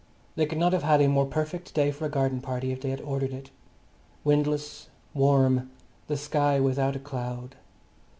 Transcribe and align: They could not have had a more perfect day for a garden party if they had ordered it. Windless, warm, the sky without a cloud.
They 0.35 0.47
could 0.47 0.57
not 0.57 0.73
have 0.73 0.81
had 0.81 0.99
a 0.99 1.07
more 1.07 1.27
perfect 1.27 1.75
day 1.75 1.91
for 1.91 2.07
a 2.07 2.09
garden 2.09 2.41
party 2.41 2.71
if 2.71 2.81
they 2.81 2.89
had 2.89 3.01
ordered 3.01 3.31
it. 3.33 3.51
Windless, 4.23 4.89
warm, 5.13 5.69
the 6.07 6.17
sky 6.17 6.59
without 6.59 6.95
a 6.95 6.99
cloud. 6.99 7.53